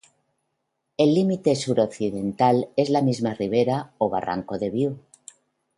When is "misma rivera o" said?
3.03-4.09